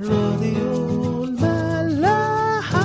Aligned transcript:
راديو 0.00 1.24
الملاحة. 1.24 2.82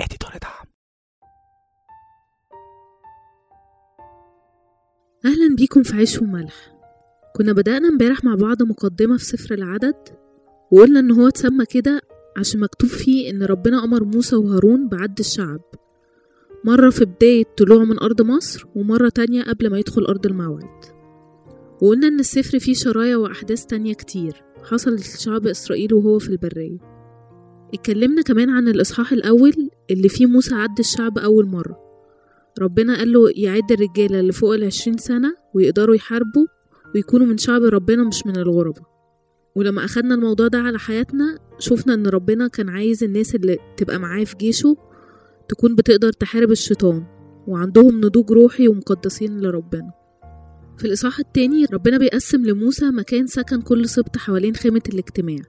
اديتور 0.00 0.30
دعم 0.42 0.66
أهلا 5.24 5.56
بيكم 5.56 5.82
في 5.82 5.96
عيش 5.96 6.22
وملح. 6.22 6.76
كنا 7.36 7.52
بدأنا 7.52 7.88
امبارح 7.88 8.24
مع 8.24 8.34
بعض 8.34 8.62
مقدمة 8.62 9.16
في 9.16 9.24
سفر 9.24 9.54
العدد 9.54 10.08
وقلنا 10.72 11.00
إن 11.00 11.10
هو 11.10 11.28
اتسمى 11.28 11.66
كده 11.66 12.00
عشان 12.36 12.60
مكتوب 12.60 12.90
فيه 12.90 13.30
إن 13.30 13.42
ربنا 13.42 13.84
أمر 13.84 14.04
موسى 14.04 14.36
وهارون 14.36 14.88
بعد 14.88 15.18
الشعب. 15.18 15.60
مرة 16.64 16.90
في 16.90 17.04
بداية 17.04 17.44
طلوعه 17.56 17.84
من 17.84 17.98
أرض 17.98 18.22
مصر 18.22 18.66
ومرة 18.74 19.08
تانية 19.08 19.42
قبل 19.42 19.70
ما 19.70 19.78
يدخل 19.78 20.04
أرض 20.04 20.26
الموعد. 20.26 20.95
وقلنا 21.82 22.08
إن 22.08 22.20
السفر 22.20 22.58
فيه 22.58 22.74
شرايع 22.74 23.16
وأحداث 23.16 23.64
تانية 23.66 23.94
كتير. 23.94 24.42
حصلت 24.64 25.00
لشعب 25.00 25.46
إسرائيل 25.46 25.94
وهو 25.94 26.18
في 26.18 26.28
البرية. 26.28 26.78
اتكلمنا 27.74 28.22
كمان 28.22 28.50
عن 28.50 28.68
الإصحاح 28.68 29.12
الأول 29.12 29.70
اللي 29.90 30.08
فيه 30.08 30.26
موسى 30.26 30.54
عد 30.54 30.78
الشعب 30.78 31.18
أول 31.18 31.46
مرة. 31.46 31.78
ربنا 32.60 32.96
قال 32.98 33.12
له 33.12 33.30
يعد 33.36 33.72
الرجالة 33.72 34.20
اللي 34.20 34.32
فوق 34.32 34.54
العشرين 34.54 34.96
سنة 34.98 35.34
ويقدروا 35.54 35.94
يحاربوا 35.94 36.46
ويكونوا 36.94 37.26
من 37.26 37.38
شعب 37.38 37.62
ربنا 37.62 38.04
مش 38.04 38.26
من 38.26 38.36
الغربة. 38.36 38.80
ولما 39.56 39.84
أخدنا 39.84 40.14
الموضوع 40.14 40.48
ده 40.48 40.58
على 40.58 40.78
حياتنا 40.78 41.38
شفنا 41.58 41.94
إن 41.94 42.06
ربنا 42.06 42.48
كان 42.48 42.68
عايز 42.68 43.04
الناس 43.04 43.34
اللي 43.34 43.58
تبقى 43.76 43.98
معاه 43.98 44.24
في 44.24 44.36
جيشه 44.36 44.76
تكون 45.48 45.74
بتقدر 45.74 46.12
تحارب 46.12 46.50
الشيطان 46.50 47.04
وعندهم 47.46 48.00
نضوج 48.00 48.32
روحي 48.32 48.68
ومقدسين 48.68 49.40
لربنا. 49.40 49.90
في 50.78 50.84
الإصحاح 50.84 51.18
التاني 51.18 51.64
ربنا 51.64 51.98
بيقسم 51.98 52.44
لموسى 52.46 52.90
مكان 52.90 53.26
سكن 53.26 53.62
كل 53.62 53.88
سبط 53.88 54.16
حوالين 54.16 54.54
خيمة 54.54 54.82
الاجتماع. 54.88 55.42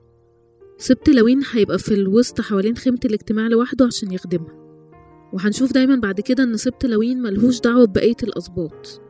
سبط 0.78 1.08
لوين 1.08 1.40
هيبقى 1.52 1.78
في 1.78 1.94
الوسط 1.94 2.40
حوالين 2.40 2.76
خيمة 2.76 2.98
الاجتماع 3.04 3.46
لوحده 3.48 3.86
عشان 3.86 4.12
يخدمها. 4.12 4.58
وهنشوف 5.32 5.72
دايما 5.72 5.96
بعد 5.96 6.20
كده 6.20 6.42
إن 6.42 6.56
سبط 6.56 6.84
لوين 6.84 7.22
ملهوش 7.22 7.60
دعوة 7.60 7.84
ببقية 7.84 8.16
الأسباط. 8.22 9.00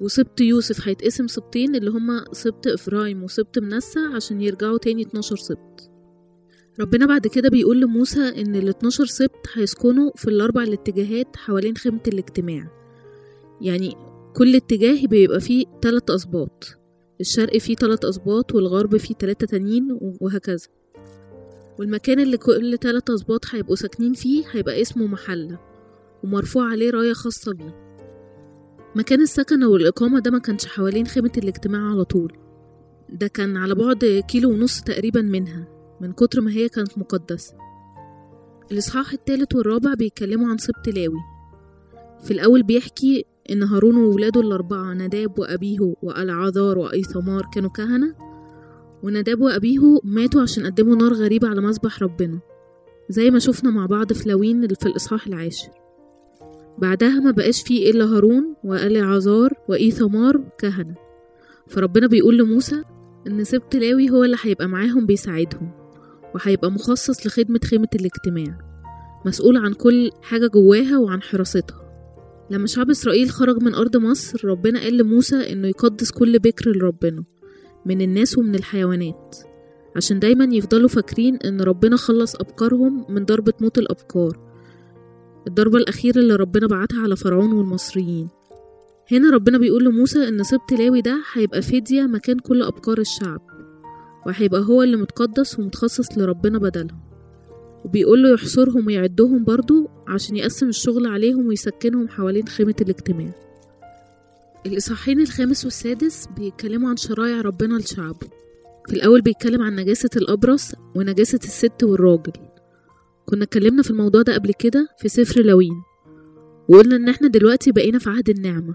وسبط 0.00 0.40
يوسف 0.40 0.88
هيتقسم 0.88 1.26
سبطين 1.26 1.74
اللي 1.74 1.90
هما 1.90 2.24
سبط 2.32 2.66
إفرايم 2.66 3.22
وسبط 3.22 3.58
منسى 3.58 4.00
عشان 4.14 4.40
يرجعوا 4.40 4.78
تاني 4.78 5.02
12 5.02 5.36
سبط. 5.36 5.90
ربنا 6.80 7.06
بعد 7.06 7.26
كده 7.26 7.48
بيقول 7.48 7.80
لموسى 7.80 8.28
إن 8.28 8.54
ال 8.56 8.68
12 8.68 9.04
سبط 9.06 9.46
هيسكنوا 9.54 10.10
في 10.16 10.28
الأربع 10.30 10.62
الاتجاهات 10.62 11.36
حوالين 11.36 11.76
خيمة 11.76 12.00
الاجتماع. 12.08 12.70
يعني 13.60 13.96
كل 14.36 14.56
اتجاه 14.56 15.06
بيبقى 15.06 15.40
فيه 15.40 15.64
تلات 15.82 16.10
أسباط 16.10 16.64
الشرق 17.20 17.58
فيه 17.58 17.76
تلات 17.76 18.04
أسباط 18.04 18.54
والغرب 18.54 18.96
فيه 18.96 19.14
تلاتة 19.14 19.46
تانيين 19.46 19.98
وهكذا. 20.20 20.66
والمكان 21.78 22.20
اللي 22.20 22.36
كل 22.36 22.78
تلات 22.80 23.10
أسباط 23.10 23.44
هيبقوا 23.54 23.76
ساكنين 23.76 24.12
فيه 24.14 24.44
هيبقى 24.50 24.82
اسمه 24.82 25.06
محلة 25.06 25.58
ومرفوع 26.24 26.70
عليه 26.70 26.90
راية 26.90 27.12
خاصة 27.12 27.52
بيه. 27.54 27.74
مكان 28.96 29.20
السكن 29.20 29.62
أو 29.62 29.76
الإقامة 29.76 30.20
ده 30.20 30.30
ما 30.30 30.38
كانش 30.38 30.66
حوالين 30.66 31.06
خيمة 31.06 31.32
الاجتماع 31.38 31.90
على 31.90 32.04
طول. 32.04 32.32
ده 33.08 33.26
كان 33.26 33.56
على 33.56 33.74
بعد 33.74 34.24
كيلو 34.28 34.50
ونص 34.50 34.80
تقريبا 34.80 35.22
منها 35.22 35.68
من 36.00 36.12
كتر 36.12 36.40
ما 36.40 36.50
هي 36.50 36.68
كانت 36.68 36.98
مقدسة. 36.98 37.54
الإصحاح 38.72 39.12
التالت 39.12 39.54
والرابع 39.54 39.94
بيتكلموا 39.94 40.48
عن 40.48 40.58
سبط 40.58 40.88
لاوي. 40.88 41.35
في 42.24 42.30
الأول 42.30 42.62
بيحكي 42.62 43.24
إن 43.50 43.62
هارون 43.62 43.96
وولاده 43.96 44.40
الأربعة 44.40 44.94
نداب 44.94 45.38
وأبيه 45.38 45.94
وألعاذار 46.02 46.78
وأيثمار 46.78 47.46
كانوا 47.54 47.70
كهنة. 47.70 48.14
ونداب 49.02 49.40
وأبيه 49.40 49.98
ماتوا 50.04 50.42
عشان 50.42 50.66
قدموا 50.66 50.96
نار 50.96 51.12
غريبة 51.12 51.48
على 51.48 51.60
مذبح 51.60 52.02
ربنا 52.02 52.40
زي 53.08 53.30
ما 53.30 53.38
شفنا 53.38 53.70
مع 53.70 53.86
بعض 53.86 54.12
في 54.12 54.28
لوين 54.28 54.68
في 54.68 54.86
الإصحاح 54.86 55.26
العاشر. 55.26 55.68
بعدها 56.78 57.20
ما 57.20 57.30
بقاش 57.30 57.62
فيه 57.62 57.90
إلا 57.90 58.04
هارون 58.04 58.54
وألعازار 58.64 59.52
وإيثمار 59.68 60.44
كهنة. 60.58 60.94
فربنا 61.68 62.06
بيقول 62.06 62.38
لموسى 62.38 62.82
إن 63.26 63.44
سبط 63.44 63.76
لاوي 63.76 64.10
هو 64.10 64.24
اللي 64.24 64.36
هيبقى 64.42 64.68
معاهم 64.68 65.06
بيساعدهم 65.06 65.70
وهيبقى 66.34 66.70
مخصص 66.70 67.26
لخدمة 67.26 67.60
خيمة 67.64 67.88
الاجتماع 67.94 68.58
مسؤول 69.26 69.56
عن 69.56 69.72
كل 69.72 70.10
حاجة 70.22 70.46
جواها 70.46 70.98
وعن 70.98 71.22
حراستها. 71.22 71.85
لما 72.50 72.66
شعب 72.66 72.90
إسرائيل 72.90 73.30
خرج 73.30 73.62
من 73.62 73.74
أرض 73.74 73.96
مصر 73.96 74.44
ربنا 74.44 74.80
قال 74.80 74.96
لموسى 74.96 75.52
إنه 75.52 75.68
يقدس 75.68 76.10
كل 76.10 76.38
بكر 76.38 76.70
لربنا 76.76 77.24
من 77.86 78.00
الناس 78.00 78.38
ومن 78.38 78.54
الحيوانات 78.54 79.36
عشان 79.96 80.18
دايما 80.18 80.54
يفضلوا 80.54 80.88
فاكرين 80.88 81.36
إن 81.36 81.60
ربنا 81.60 81.96
خلص 81.96 82.34
أبكارهم 82.36 83.06
من 83.08 83.24
ضربة 83.24 83.52
موت 83.60 83.78
الأبكار 83.78 84.38
الضربة 85.46 85.78
الأخيرة 85.78 86.18
اللي 86.18 86.36
ربنا 86.36 86.66
بعتها 86.66 87.00
على 87.02 87.16
فرعون 87.16 87.52
والمصريين. 87.52 88.28
هنا 89.12 89.30
ربنا 89.30 89.58
بيقول 89.58 89.84
لموسى 89.84 90.28
إن 90.28 90.42
سبط 90.42 90.72
لاوي 90.72 91.00
ده 91.00 91.22
هيبقى 91.32 91.62
فدية 91.62 92.02
مكان 92.02 92.38
كل 92.38 92.62
أبكار 92.62 92.98
الشعب 92.98 93.40
وهيبقى 94.26 94.60
هو 94.60 94.82
اللي 94.82 94.96
متقدس 94.96 95.58
ومتخصص 95.58 96.18
لربنا 96.18 96.58
بدلهم. 96.58 97.00
وبيقول 97.84 98.22
له 98.22 98.30
يحصرهم 98.30 98.86
ويعدهم 98.86 99.44
برضو 99.44 99.88
عشان 100.08 100.36
يقسم 100.36 100.68
الشغل 100.68 101.06
عليهم 101.06 101.46
ويسكنهم 101.46 102.08
حوالين 102.08 102.48
خيمة 102.48 102.74
الاجتماع. 102.80 103.32
الإصحاحين 104.66 105.20
الخامس 105.20 105.64
والسادس 105.64 106.28
بيتكلموا 106.38 106.88
عن 106.88 106.96
شرائع 106.96 107.40
ربنا 107.40 107.78
لشعبه. 107.78 108.28
في 108.88 108.92
الأول 108.92 109.20
بيتكلم 109.20 109.62
عن 109.62 109.76
نجاسة 109.76 110.10
الأبرص 110.16 110.72
ونجاسة 110.94 111.40
الست 111.44 111.82
والراجل. 111.84 112.32
كنا 113.26 113.44
اتكلمنا 113.44 113.82
في 113.82 113.90
الموضوع 113.90 114.22
ده 114.22 114.34
قبل 114.34 114.52
كده 114.58 114.88
في 114.98 115.08
سفر 115.08 115.42
لوين. 115.42 115.82
وقلنا 116.68 116.96
إن 116.96 117.08
إحنا 117.08 117.28
دلوقتي 117.28 117.72
بقينا 117.72 117.98
في 117.98 118.10
عهد 118.10 118.28
النعمة. 118.28 118.74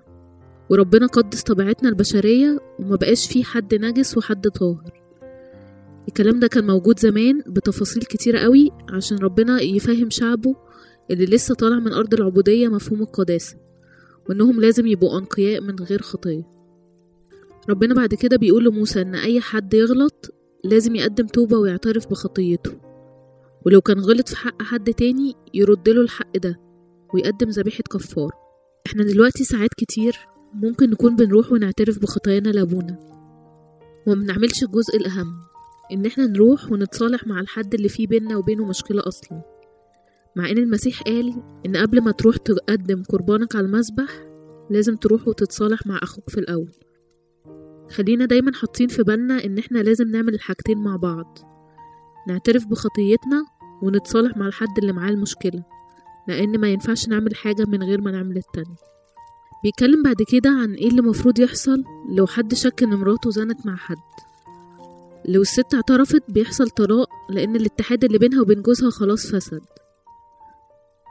وربنا 0.69 1.07
قدس 1.07 1.43
طبيعتنا 1.43 1.89
البشرية 1.89 2.59
وما 2.79 2.95
بقاش 2.95 3.27
فيه 3.27 3.43
حد 3.43 3.75
نجس 3.75 4.17
وحد 4.17 4.47
طاهر. 4.47 5.00
الكلام 6.11 6.39
ده 6.39 6.47
كان 6.47 6.67
موجود 6.67 6.99
زمان 6.99 7.43
بتفاصيل 7.47 8.03
كتيرة 8.03 8.39
قوي 8.39 8.71
عشان 8.89 9.17
ربنا 9.17 9.61
يفهم 9.61 10.09
شعبه 10.09 10.55
اللي 11.11 11.25
لسه 11.25 11.55
طالع 11.55 11.79
من 11.79 11.93
أرض 11.93 12.13
العبودية 12.13 12.67
مفهوم 12.67 13.01
القداسة 13.01 13.57
وإنهم 14.29 14.61
لازم 14.61 14.87
يبقوا 14.87 15.19
أنقياء 15.19 15.61
من 15.61 15.75
غير 15.79 16.01
خطية. 16.01 16.43
ربنا 17.69 17.93
بعد 17.93 18.13
كده 18.13 18.37
بيقول 18.37 18.65
لموسى 18.65 19.01
إن 19.01 19.15
أي 19.15 19.41
حد 19.41 19.73
يغلط 19.73 20.33
لازم 20.63 20.95
يقدم 20.95 21.25
توبة 21.27 21.57
ويعترف 21.57 22.07
بخطيته. 22.07 22.71
ولو 23.65 23.81
كان 23.81 23.99
غلط 23.99 24.29
في 24.29 24.37
حق 24.37 24.61
حد 24.61 24.93
تاني 24.93 25.35
يردله 25.53 26.01
الحق 26.01 26.37
ده 26.37 26.59
ويقدم 27.13 27.49
ذبيحة 27.49 27.83
كفار. 27.91 28.31
إحنا 28.87 29.03
دلوقتي 29.03 29.43
ساعات 29.43 29.73
كتير 29.77 30.19
ممكن 30.53 30.89
نكون 30.89 31.15
بنروح 31.15 31.51
ونعترف 31.51 31.99
بخطايانا 31.99 32.49
لأبونا 32.49 32.97
وما 34.07 34.21
بنعملش 34.21 34.63
الجزء 34.63 34.97
الأهم. 34.97 35.50
إن 35.91 36.05
إحنا 36.05 36.27
نروح 36.27 36.71
ونتصالح 36.71 37.27
مع 37.27 37.39
الحد 37.39 37.73
اللي 37.73 37.89
فيه 37.89 38.07
بينا 38.07 38.37
وبينه 38.37 38.65
مشكلة 38.65 39.01
أصلا. 39.07 39.41
مع 40.35 40.49
إن 40.49 40.57
المسيح 40.57 41.01
قال 41.01 41.43
إن 41.65 41.77
قبل 41.77 42.01
ما 42.01 42.11
تروح 42.11 42.37
تقدم 42.37 43.03
قربانك 43.03 43.55
على 43.55 43.65
المذبح 43.65 44.09
لازم 44.69 44.95
تروح 44.95 45.27
وتتصالح 45.27 45.87
مع 45.87 45.99
أخوك 46.03 46.29
في 46.29 46.37
الأول. 46.39 46.71
خلينا 47.89 48.25
دايما 48.25 48.53
حاطين 48.53 48.87
في 48.87 49.03
بالنا 49.03 49.45
إن 49.45 49.57
إحنا 49.57 49.79
لازم 49.79 50.07
نعمل 50.07 50.33
الحاجتين 50.33 50.77
مع 50.77 50.95
بعض. 50.95 51.37
نعترف 52.27 52.67
بخطيتنا 52.67 53.45
ونتصالح 53.81 54.37
مع 54.37 54.47
الحد 54.47 54.77
اللي 54.77 54.93
معاه 54.93 55.09
المشكلة 55.09 55.63
لأن 56.27 56.57
ما 56.57 56.67
ينفعش 56.69 57.07
نعمل 57.07 57.35
حاجة 57.35 57.65
من 57.65 57.83
غير 57.83 58.01
ما 58.01 58.11
نعمل 58.11 58.37
التانية 58.37 58.75
بيتكلم 59.63 60.03
بعد 60.03 60.15
كده 60.27 60.49
عن 60.49 60.73
إيه 60.73 60.89
اللي 60.89 61.01
مفروض 61.01 61.39
يحصل 61.39 61.83
لو 62.09 62.27
حد 62.27 62.53
شك 62.53 62.83
إن 62.83 62.89
مراته 62.89 63.29
زنت 63.29 63.65
مع 63.65 63.75
حد. 63.75 63.97
لو 65.25 65.41
الست 65.41 65.73
اعترفت 65.73 66.23
بيحصل 66.29 66.69
طلاق 66.69 67.09
لأن 67.29 67.55
الاتحاد 67.55 68.03
اللي 68.03 68.17
بينها 68.17 68.41
وبين 68.41 68.61
جوزها 68.61 68.89
خلاص 68.89 69.27
فسد. 69.27 69.61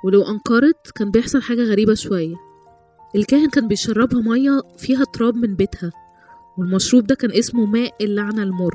ولو 0.05 0.23
أنكرت 0.23 0.91
كان 0.95 1.11
بيحصل 1.11 1.43
حاجة 1.43 1.62
غريبة 1.62 1.95
شوية. 1.95 2.35
الكاهن 3.17 3.49
كان 3.49 3.69
بيشربها 3.69 4.21
مية 4.21 4.62
فيها 4.79 5.05
تراب 5.05 5.35
من 5.37 5.55
بيتها 5.55 5.93
والمشروب 6.59 7.07
ده 7.07 7.15
كان 7.15 7.33
اسمه 7.33 7.67
ماء 7.67 8.05
اللعنة 8.05 8.43
المر. 8.43 8.75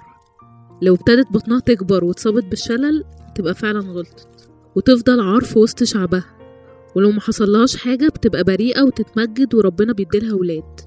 لو 0.82 0.96
ابتدت 0.96 1.32
بطنها 1.32 1.60
تكبر 1.60 2.04
واتصابت 2.04 2.46
بالشلل 2.46 3.04
تبقى 3.36 3.54
فعلا 3.56 3.80
غلطت 3.80 4.28
وتفضل 4.76 5.20
عار 5.20 5.42
في 5.44 5.60
وسط 5.60 5.84
شعبها. 5.84 6.26
ولو 6.96 7.12
ما 7.12 7.22
حصلهاش 7.22 7.76
حاجة 7.78 8.08
بتبقى 8.08 8.44
بريئة 8.44 8.82
وتتمجد 8.84 9.56
وربنا 9.56 9.94
بيديلها 9.94 10.34
ولاد. 10.34 10.80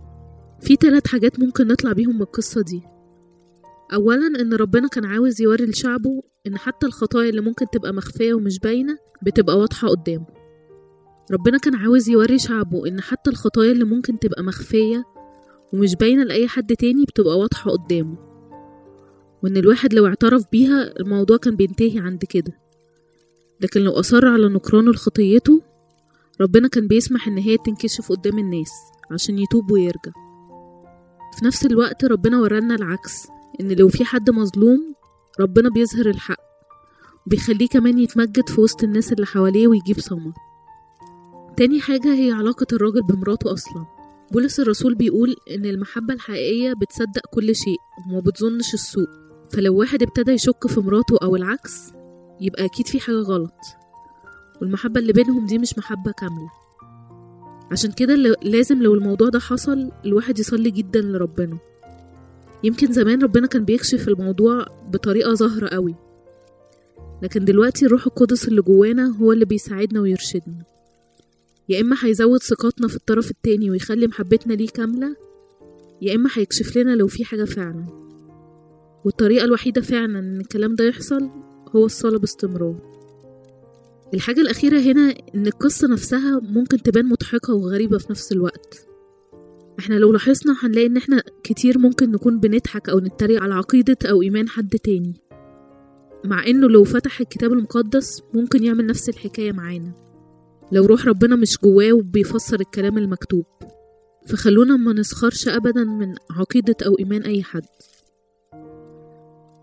في 0.61 0.77
تلات 0.77 1.07
حاجات 1.07 1.41
ممكن 1.41 1.69
نطلع 1.69 1.93
بيهم 1.93 2.15
من 2.17 2.23
القصة 2.23 2.61
دي. 2.61 2.83
أولا 3.95 4.41
إن 4.41 4.55
ربنا 4.55 4.89
كان 4.89 5.05
عاوز 5.05 5.41
يوري 5.41 5.65
لشعبه 5.65 6.23
إن 6.47 6.59
حتى 6.59 6.87
الخطايا 6.87 7.31
اللي 7.31 7.41
ممكن 7.41 7.67
تبقى 7.73 7.93
مخفية 7.93 8.35
ومش 8.35 8.59
باينة 8.59 8.99
بتبقى 9.23 9.59
واضحة 9.59 9.89
قدامه. 9.89 10.27
ربنا 11.33 11.59
كان 11.59 11.75
عاوز 11.75 12.09
يوري 12.09 12.39
شعبه 12.39 12.87
إن 12.89 13.01
حتى 13.01 13.31
الخطايا 13.31 13.73
اللي 13.73 13.85
ممكن 13.85 14.19
تبقى 14.19 14.43
مخفية 14.43 15.05
ومش 15.73 15.97
باينة 15.97 16.25
لأي 16.25 16.49
حد 16.49 16.77
تاني 16.77 17.05
بتبقى 17.05 17.39
واضحة 17.39 17.71
قدامه. 17.71 18.17
وإن 19.43 19.57
الواحد 19.57 19.95
لو 19.95 20.07
اعترف 20.07 20.45
بيها 20.53 21.01
الموضوع 21.01 21.37
كان 21.37 21.57
بينتهي 21.57 21.99
عند 21.99 22.25
كده. 22.25 22.53
لكن 23.61 23.81
لو 23.81 23.93
أصر 23.93 24.27
على 24.27 24.49
نكرانه 24.49 24.91
لخطيته 24.91 25.63
ربنا 26.41 26.69
كان 26.69 26.87
بيسمح 26.87 27.29
إن 27.29 27.39
هي 27.39 27.57
تنكشف 27.57 28.13
قدام 28.13 28.39
الناس 28.39 28.71
عشان 29.11 29.39
يتوب 29.39 29.71
ويرجع. 29.71 30.13
في 31.39 31.45
نفس 31.45 31.67
الوقت 31.67 32.05
ربنا 32.05 32.41
ورانا 32.41 32.75
العكس. 32.75 33.27
إن 33.61 33.73
لو 33.73 33.89
في 33.89 34.05
حد 34.05 34.31
مظلوم 34.31 34.95
ربنا 35.41 35.71
بيظهر 35.71 36.07
الحق 36.07 36.41
وبيخليه 37.27 37.69
كمان 37.69 37.99
يتمجد 37.99 38.49
في 38.49 38.61
وسط 38.61 38.83
الناس 38.83 39.13
اللي 39.13 39.27
حواليه 39.27 39.69
ويجيب 39.69 40.01
ثمر 40.01 40.33
تاني 41.57 41.81
حاجة 41.81 42.15
هي 42.15 42.33
علاقة 42.33 42.67
الراجل 42.73 43.03
بمراته 43.03 43.53
أصلا. 43.53 43.87
بولس 44.33 44.61
الرسول 44.61 44.95
بيقول 44.95 45.37
إن 45.51 45.65
المحبة 45.67 46.15
الحقيقية 46.15 46.73
بتصدق 46.73 47.21
كل 47.35 47.57
شيء 47.57 47.79
وما 48.11 48.21
بتظنش 48.21 48.75
السوء. 48.75 49.07
فلو 49.53 49.77
واحد 49.79 50.03
ابتدى 50.03 50.33
يشك 50.33 50.67
في 50.67 50.81
مراته 50.81 51.17
أو 51.23 51.37
العكس 51.37 51.93
يبقى 52.41 52.65
أكيد 52.65 52.87
في 52.87 53.01
حاجة 53.01 53.17
غلط. 53.17 53.53
والمحبة 54.61 55.01
اللي 55.01 55.13
بينهم 55.13 55.47
دي 55.47 55.59
مش 55.59 55.79
محبة 55.79 56.13
كاملة. 56.13 56.49
عشان 57.71 57.93
كده 57.93 58.15
لازم 58.43 58.83
لو 58.83 58.95
الموضوع 58.95 59.29
ده 59.29 59.39
حصل 59.39 59.91
الواحد 60.05 60.39
يصلي 60.39 60.71
جدا 60.71 61.01
لربنا. 61.01 61.59
يمكن 62.65 62.93
زمان 62.93 63.23
ربنا 63.23 63.47
كان 63.47 63.65
بيكشف 63.65 64.09
الموضوع 64.09 64.67
بطريقة 64.93 65.35
ظاهرة 65.35 65.69
قوي. 65.69 65.95
لكن 67.23 67.45
دلوقتي 67.45 67.87
الروح 67.87 68.07
القدس 68.07 68.49
اللي 68.49 68.63
جوانا 68.63 69.17
هو 69.17 69.33
اللي 69.33 69.45
بيساعدنا 69.45 70.01
ويرشدنا. 70.01 70.65
يا 71.69 71.81
إما 71.81 71.97
هيزود 72.03 72.43
ثقتنا 72.43 72.89
في 72.89 72.97
الطرف 72.97 73.31
التاني 73.31 73.71
ويخلي 73.71 74.07
محبتنا 74.07 74.55
ليه 74.55 74.69
كاملة 74.69 75.17
يا 76.03 76.15
إما 76.15 76.31
هيكشف 76.35 76.77
لنا 76.77 76.97
لو 76.97 77.07
في 77.07 77.25
حاجة 77.25 77.45
فعلا. 77.45 77.85
والطريقة 79.05 79.45
الوحيدة 79.45 79.81
فعلا 79.81 80.19
إن 80.19 80.41
الكلام 80.41 80.75
ده 80.75 80.85
يحصل 80.85 81.29
هو 81.77 81.87
الصلاة 81.87 82.19
باستمرار. 82.19 82.75
الحاجة 84.15 84.41
الأخيرة 84.41 84.81
هنا 84.81 85.15
إن 85.35 85.47
القصة 85.47 85.89
نفسها 85.89 86.41
ممكن 86.41 86.83
تبان 86.83 87.07
مضحكة 87.07 87.55
وغريبة 87.55 87.99
في 87.99 88.07
نفس 88.11 88.33
الوقت. 88.33 88.88
إحنا 89.79 89.95
لو 89.95 90.13
لاحظنا 90.13 90.57
هنلاقي 90.63 90.87
ان 90.87 90.97
إحنا 90.97 91.23
كتير 91.43 91.79
ممكن 91.79 92.11
نكون 92.11 92.41
بنضحك 92.41 92.89
أو 92.89 92.99
نتريق 92.99 93.43
على 93.43 93.55
عقيدة 93.55 93.97
أو 94.05 94.23
ايمان 94.23 94.49
حد 94.49 94.69
تاني. 94.69 95.15
مع 96.25 96.47
انه 96.47 96.69
لو 96.69 96.85
فتح 96.85 97.21
الكتاب 97.21 97.53
المقدس 97.53 98.23
ممكن 98.35 98.65
يعمل 98.65 98.87
نفس 98.87 99.09
الحكاية 99.09 99.53
معانا. 99.53 99.93
لو 100.73 100.87
روح 100.87 101.07
ربنا 101.07 101.37
مش 101.37 101.59
جواه 101.65 101.93
وبيفسر 101.93 102.61
الكلام 102.61 102.99
المكتوب. 102.99 103.45
فخلونا 104.27 104.77
ما 104.77 104.93
نسخرش 104.93 105.49
ابدا 105.49 105.85
من 105.85 106.15
عقيدة 106.31 106.77
أو 106.87 106.99
إيمان 106.99 107.23
أي 107.23 107.43
حد. 107.43 107.65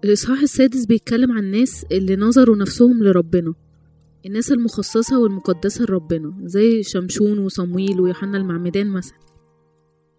الإصحاح 0.03 0.39
السادس 0.41 0.85
بيتكلم 0.85 1.31
عن 1.31 1.43
الناس 1.43 1.85
اللي 1.91 2.15
نظروا 2.15 2.55
نفسهم 2.55 3.03
لربنا. 3.03 3.53
الناس 4.25 4.51
المخصصة 4.51 5.19
والمقدسة 5.19 5.85
لربنا 5.85 6.33
زي 6.43 6.83
شمشون 6.83 7.39
وصمويل 7.39 8.01
ويوحنا 8.01 8.37
المعمدان 8.37 8.87
مثلا. 8.87 9.24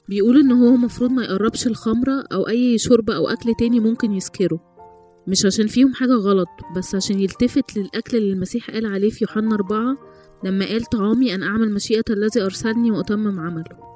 بيقول 0.08 0.38
إن 0.38 0.52
هو 0.52 0.76
مفروض 0.76 1.10
ما 1.10 1.24
يقربش 1.24 1.66
الخمرة 1.66 2.24
أو 2.32 2.48
أي 2.48 2.78
شرب 2.78 3.10
أو 3.10 3.28
أكل 3.28 3.54
تاني 3.58 3.80
ممكن 3.80 4.12
يسكره. 4.12 4.60
مش 5.26 5.46
عشان 5.46 5.66
فيهم 5.66 5.94
حاجة 5.94 6.12
غلط 6.12 6.48
بس 6.76 6.94
عشان 6.94 7.20
يلتفت 7.20 7.76
للأكل 7.76 8.16
اللي 8.16 8.32
المسيح 8.32 8.70
قال 8.70 8.86
عليه 8.86 9.10
في 9.10 9.24
يوحنا 9.24 9.54
أربعة 9.54 9.96
لما 10.44 10.66
قال 10.66 10.84
طعامي 10.84 11.34
أن 11.34 11.42
أعمل 11.42 11.72
مشيئة 11.72 12.04
الذي 12.10 12.42
أرسلني 12.42 12.90
وأتمم 12.90 13.40
عمله 13.40 13.86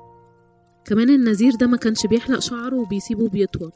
كمان 0.84 1.10
النذير 1.10 1.52
ده 1.60 1.66
ما 1.66 1.76
كانش 1.76 2.06
بيحلق 2.06 2.38
شعره 2.38 2.76
وبيسيبه 2.76 3.28
بيطول. 3.28 3.70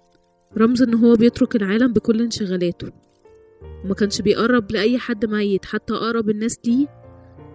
رمز 0.59 0.83
إن 0.83 0.95
هو 0.95 1.15
بيترك 1.15 1.57
العالم 1.57 1.93
بكل 1.93 2.21
انشغالاته. 2.21 2.93
وما 3.85 3.95
كانش 3.95 4.21
بيقرب 4.21 4.73
لأي 4.73 4.99
حد 4.99 5.25
ميت 5.27 5.65
حتى 5.65 5.95
أقرب 5.95 6.31
الناس 6.31 6.59
ليه 6.67 6.87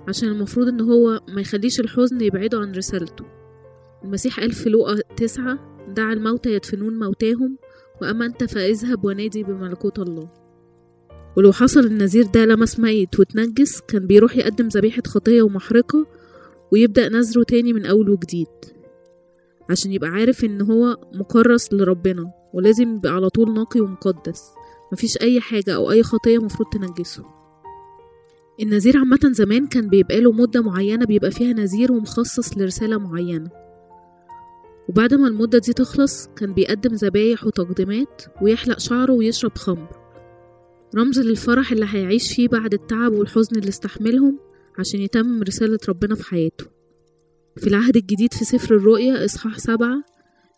عشان 0.07 0.29
المفروض 0.29 0.67
إن 0.67 0.81
هو 0.81 1.19
ما 1.27 1.41
يخليش 1.41 1.79
الحزن 1.79 2.21
يبعده 2.21 2.59
عن 2.59 2.71
رسالته. 2.71 3.25
المسيح 4.04 4.40
قال 4.40 4.51
في 4.51 4.69
لوقا 4.69 4.96
تسعة 5.18 5.60
دع 5.88 6.13
الموتى 6.13 6.54
يدفنون 6.54 7.00
موتاهم 7.00 7.57
وأما 8.01 8.25
أنت 8.25 8.44
فاذهب 8.44 9.06
ونادي 9.06 9.44
بملكوت 9.44 10.00
الله. 10.00 10.30
ولو 11.38 11.51
حصل 11.51 11.80
النذير 11.86 12.25
ده 12.25 12.46
لمس 12.46 12.80
ميت 12.80 13.19
وتنجس 13.19 13.81
كان 13.81 14.07
بيروح 14.07 14.38
يقدم 14.38 14.68
ذبيحة 14.68 15.04
خطية 15.07 15.42
ومحرقة 15.42 16.07
ويبدأ 16.72 17.10
نذره 17.10 17.44
تاني 17.44 17.74
من 17.74 17.86
أول 17.86 18.10
وجديد. 18.10 18.48
عشان 19.69 19.92
يبقى 19.92 20.10
عارف 20.10 20.46
إن 20.46 20.62
هو 20.62 20.98
مكرس 21.13 21.74
لربنا 21.74 22.31
ولازم 22.54 22.96
يبقى 22.96 23.12
على 23.13 23.30
طول 23.30 23.54
نقي 23.54 23.80
ومقدس. 23.80 24.42
مفيش 24.94 25.22
أي 25.22 25.42
حاجة 25.42 25.75
أو 25.75 25.92
أي 25.92 26.04
خطية 26.04 26.38
مفروض 26.38 26.69
تنجسه. 26.69 27.24
النذير 28.62 28.98
عامة 28.98 29.19
زمان 29.31 29.68
كان 29.68 29.88
بيبقى 29.90 30.22
له 30.22 30.31
مدة 30.31 30.62
معينة 30.62 31.06
بيبقى 31.06 31.31
فيها 31.31 31.54
نذير 31.54 31.92
ومخصص 31.92 32.57
لرسالة 32.57 32.98
معينة. 32.98 33.50
وبعد 34.89 35.13
ما 35.13 35.27
المدة 35.27 35.59
دي 35.59 35.74
تخلص 35.74 36.27
كان 36.27 36.53
بيقدم 36.53 36.94
ذبايح 36.94 37.45
وتقديمات 37.45 38.21
ويحلق 38.41 38.80
شعره 38.80 39.12
ويشرب 39.12 39.57
خمر. 39.57 39.88
رمز 40.95 41.19
للفرح 41.19 41.71
اللي 41.71 41.86
هيعيش 41.89 42.33
فيه 42.36 42.47
بعد 42.47 42.74
التعب 42.74 43.13
والحزن 43.13 43.56
اللي 43.56 43.69
استحملهم 43.69 44.39
عشان 44.80 45.00
يتمم 45.01 45.44
رسالة 45.44 45.80
ربنا 45.89 46.15
في 46.15 46.24
حياته. 46.25 46.65
في 47.57 47.68
العهد 47.68 47.97
الجديد 47.97 48.33
في 48.33 48.45
سفر 48.45 48.75
الرؤيا 48.75 49.25
إصحاح 49.25 49.59
سبعة 49.59 50.03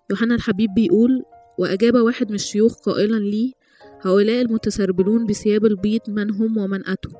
يوحنا 0.09 0.35
الحبيب 0.35 0.69
بيقول 0.75 1.23
وأجاب 1.59 1.95
واحد 1.95 2.29
من 2.29 2.35
الشيوخ 2.35 2.75
قائلا 2.75 3.17
لي 3.17 3.53
هؤلاء 4.01 4.41
المتسربلون 4.41 5.25
بثياب 5.25 5.65
البيض 5.65 6.01
من 6.07 6.31
هم 6.31 6.57
ومن 6.57 6.87
أتوا؟ 6.87 7.11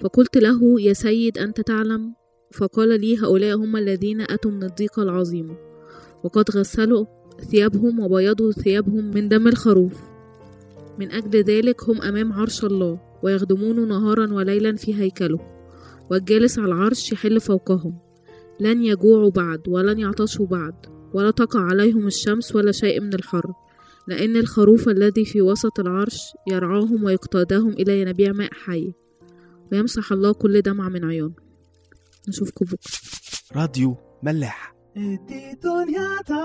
فقلت 0.00 0.36
له 0.38 0.80
يا 0.80 0.92
سيد 0.92 1.38
أنت 1.38 1.60
تعلم؟ 1.60 2.14
فقال 2.52 3.00
لي 3.00 3.18
هؤلاء 3.18 3.56
هم 3.56 3.76
الذين 3.76 4.20
أتوا 4.20 4.50
من 4.50 4.62
الضيقة 4.62 5.02
العظيمة 5.02 5.67
وقد 6.24 6.50
غسلوا 6.50 7.06
ثيابهم 7.50 8.00
وبيضوا 8.00 8.52
ثيابهم 8.52 9.04
من 9.04 9.28
دم 9.28 9.48
الخروف. 9.48 9.92
من 10.98 11.12
أجل 11.12 11.42
ذلك 11.42 11.84
هم 11.84 12.02
أمام 12.02 12.32
عرش 12.32 12.64
الله 12.64 13.00
ويخدمون 13.22 13.88
نهارا 13.88 14.32
وليلا 14.32 14.76
في 14.76 14.94
هيكله 14.94 15.40
والجالس 16.10 16.58
على 16.58 16.66
العرش 16.66 17.12
يحل 17.12 17.40
فوقهم. 17.40 17.94
لن 18.60 18.82
يجوعوا 18.82 19.30
بعد 19.30 19.68
ولن 19.68 19.98
يعطشوا 19.98 20.46
بعد 20.46 20.74
ولا 21.14 21.30
تقع 21.30 21.60
عليهم 21.60 22.06
الشمس 22.06 22.56
ولا 22.56 22.72
شيء 22.72 23.00
من 23.00 23.14
الحر 23.14 23.52
لأن 24.08 24.36
الخروف 24.36 24.88
الذي 24.88 25.24
في 25.24 25.42
وسط 25.42 25.80
العرش 25.80 26.18
يرعاهم 26.46 27.04
ويقتادهم 27.04 27.72
إلى 27.72 28.00
ينابيع 28.00 28.32
ماء 28.32 28.52
حي. 28.52 28.92
ويمسح 29.72 30.12
الله 30.12 30.32
كل 30.32 30.62
دمعة 30.62 30.88
من 30.88 31.04
عيون. 31.04 31.34
نشوفكم 32.28 32.64
بكرة. 32.64 33.60
راديو 33.60 33.96
ملاح. 34.22 34.77
editoriata. 34.98 36.42